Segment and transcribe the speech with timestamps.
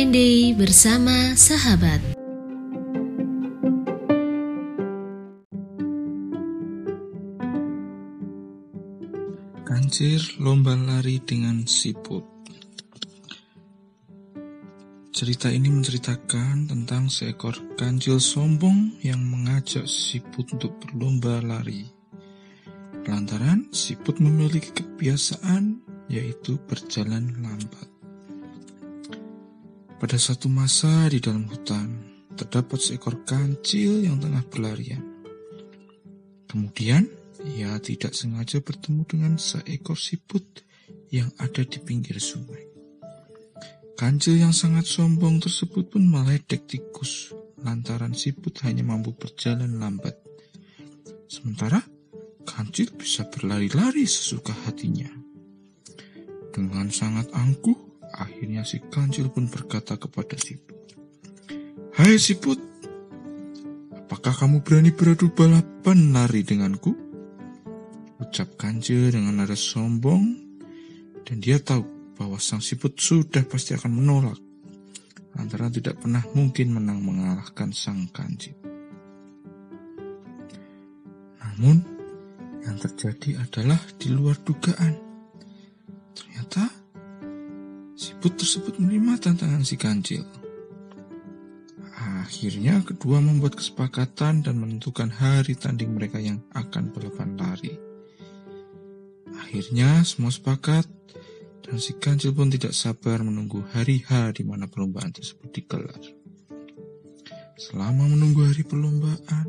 [0.00, 2.00] Fine Day bersama sahabat.
[9.60, 12.24] Kancil lomba lari dengan siput.
[15.12, 21.84] Cerita ini menceritakan tentang seekor kancil sombong yang mengajak siput untuk berlomba lari.
[23.04, 27.99] Lantaran siput memiliki kebiasaan yaitu berjalan lambat.
[30.00, 32.00] Pada suatu masa di dalam hutan,
[32.32, 35.04] terdapat seekor kancil yang tengah berlarian.
[36.48, 37.04] Kemudian,
[37.44, 40.64] ia tidak sengaja bertemu dengan seekor siput
[41.12, 42.64] yang ada di pinggir sungai.
[43.92, 50.16] Kancil yang sangat sombong tersebut pun meledek tikus lantaran siput hanya mampu berjalan lambat.
[51.28, 51.84] Sementara
[52.48, 55.12] kancil bisa berlari-lari sesuka hatinya.
[56.56, 60.76] Dengan sangat angkuh, akhirnya si kancil pun berkata kepada siput.
[61.96, 62.58] Hai siput,
[63.98, 66.94] apakah kamu berani beradu balapan lari denganku?
[68.20, 70.22] Ucap kancil dengan nada sombong
[71.26, 71.82] dan dia tahu
[72.14, 74.36] bahwa sang siput sudah pasti akan menolak,
[75.40, 78.52] antara tidak pernah mungkin menang mengalahkan sang kancil.
[81.40, 81.80] Namun,
[82.64, 85.09] yang terjadi adalah di luar dugaan.
[88.20, 90.20] Siput tersebut menerima tantangan si kancil.
[92.20, 97.80] Akhirnya kedua membuat kesepakatan dan menentukan hari tanding mereka yang akan balapan lari.
[99.40, 100.84] Akhirnya semua sepakat
[101.64, 106.04] dan si kancil pun tidak sabar menunggu hari H di mana perlombaan tersebut digelar.
[107.56, 109.48] Selama menunggu hari perlombaan,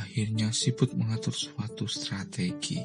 [0.00, 2.80] akhirnya Siput mengatur suatu strategi.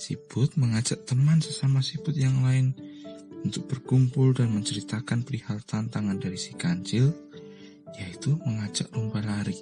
[0.00, 2.85] Siput mengajak teman sesama Siput yang lain
[3.42, 7.12] untuk berkumpul dan menceritakan perihal tantangan dari si kancil,
[7.96, 9.56] yaitu mengajak lomba lari.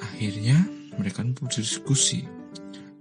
[0.00, 0.58] Akhirnya,
[0.98, 2.24] mereka pun berdiskusi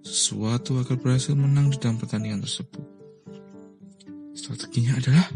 [0.01, 2.83] sesuatu agar berhasil menang di dalam pertandingan tersebut.
[4.33, 5.29] Strateginya adalah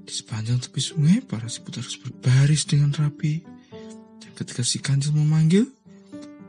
[0.00, 3.42] di sepanjang tepi sungai, para siput harus berbaris dengan rapi.
[4.22, 5.66] Dan ketika si kancil memanggil,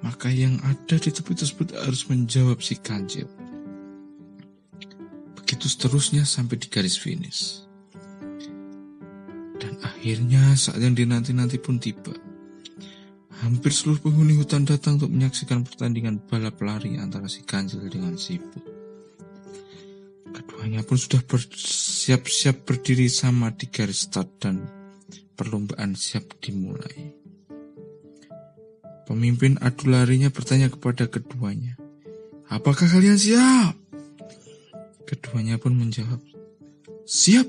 [0.06, 3.26] maka yang ada di tepi tersebut harus menjawab si kancil.
[5.62, 7.62] Begitu seterusnya sampai di garis finish.
[9.62, 12.18] Dan akhirnya saat yang dinanti-nanti pun tiba.
[13.46, 18.66] Hampir seluruh penghuni hutan datang untuk menyaksikan pertandingan balap lari antara si kancil dengan siput.
[20.34, 24.66] Keduanya pun sudah bersiap-siap berdiri sama di garis start dan
[25.38, 27.14] perlombaan siap dimulai.
[29.06, 31.78] Pemimpin adu larinya bertanya kepada keduanya,
[32.50, 33.81] Apakah kalian siap?
[35.12, 36.24] Keduanya pun menjawab,
[37.04, 37.44] Siap.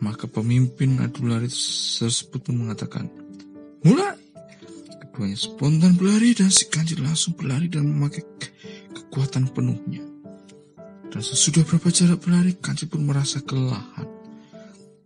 [0.00, 3.12] Maka pemimpin adu lari tersebut pun mengatakan,
[3.84, 4.16] Mulai!
[4.96, 8.24] Keduanya spontan berlari dan si kancil langsung berlari dan memakai
[8.96, 10.00] kekuatan penuhnya.
[11.12, 14.08] Dan sesudah berapa jarak berlari, kancil pun merasa kelelahan.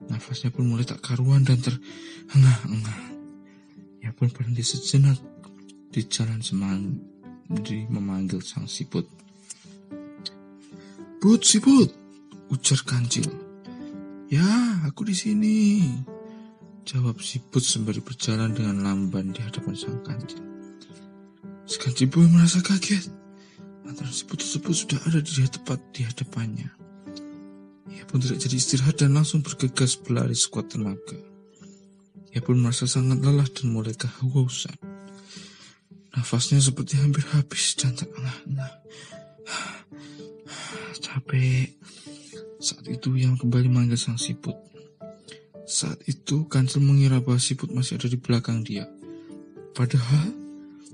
[0.06, 3.00] Nafasnya pun mulai tak karuan dan terengah-engah.
[4.06, 5.18] Ia pun berhenti sejenak
[5.90, 9.06] di jalan semanggi memanggil sang siput.
[11.20, 11.92] Put, siput,
[12.48, 13.28] ujar kancil.
[14.32, 14.40] Ya,
[14.88, 15.84] aku di sini.
[16.88, 20.40] Jawab siput sembari berjalan dengan lamban di hadapan sang kancil.
[21.68, 23.12] Si kancil pun merasa kaget.
[23.84, 26.72] Antara siput tersebut sudah ada di tepat di hadapannya.
[27.92, 31.20] Ia pun tidak jadi istirahat dan langsung bergegas berlari sekuat tenaga.
[32.32, 34.72] Ia pun merasa sangat lelah dan mulai kehausan.
[36.16, 38.79] Nafasnya seperti hampir habis dan terengah-engah.
[41.10, 41.74] Capek.
[42.62, 44.54] Saat itu yang kembali manggil sang siput.
[45.66, 48.86] Saat itu kancil mengira bahwa siput masih ada di belakang dia.
[49.74, 50.30] Padahal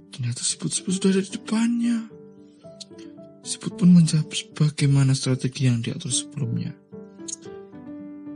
[0.08, 1.98] ternyata siput-siput sudah ada di depannya.
[3.44, 6.72] Siput pun menjawab sebagaimana strategi yang diatur sebelumnya.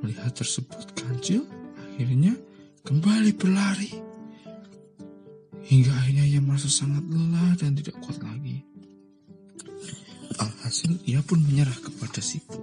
[0.05, 1.49] Melihat tersebut kancil
[1.97, 2.37] akhirnya
[2.85, 3.93] kembali berlari.
[5.65, 8.50] Hingga akhirnya ia merasa sangat lelah dan tidak kuat lagi.
[10.70, 12.62] Alhasil ia pun menyerah kepada siput.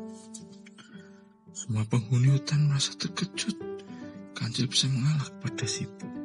[1.52, 3.60] Semua penghuni hutan merasa terkejut
[4.32, 6.17] Kancil bisa mengalah kepada siput.